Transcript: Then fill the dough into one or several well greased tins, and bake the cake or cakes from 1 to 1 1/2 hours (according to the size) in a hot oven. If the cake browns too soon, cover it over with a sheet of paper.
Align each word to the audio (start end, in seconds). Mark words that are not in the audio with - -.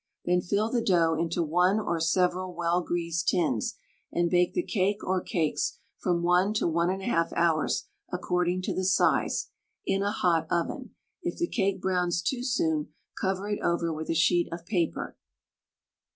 Then 0.25 0.41
fill 0.41 0.71
the 0.71 0.81
dough 0.81 1.13
into 1.13 1.43
one 1.43 1.79
or 1.79 1.99
several 1.99 2.55
well 2.55 2.81
greased 2.81 3.27
tins, 3.27 3.75
and 4.11 4.31
bake 4.31 4.53
the 4.55 4.63
cake 4.65 5.03
or 5.03 5.21
cakes 5.21 5.77
from 5.99 6.23
1 6.23 6.55
to 6.55 6.67
1 6.67 6.87
1/2 6.89 7.33
hours 7.35 7.83
(according 8.11 8.63
to 8.63 8.73
the 8.73 8.83
size) 8.83 9.49
in 9.85 10.01
a 10.01 10.09
hot 10.11 10.47
oven. 10.49 10.95
If 11.21 11.37
the 11.37 11.45
cake 11.45 11.83
browns 11.83 12.23
too 12.23 12.41
soon, 12.43 12.87
cover 13.15 13.47
it 13.47 13.59
over 13.61 13.93
with 13.93 14.09
a 14.09 14.15
sheet 14.15 14.49
of 14.51 14.65
paper. 14.65 15.17